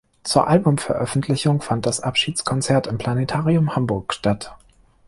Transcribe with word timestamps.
Zur 0.23 0.47
Albumveröffentlichung 0.47 1.61
fand 1.61 1.85
das 1.85 1.99
Abschiedskonzert 1.99 2.87
im 2.87 2.97
Planetarium 2.97 3.75
Hamburg 3.75 4.15
statt. 4.15 4.55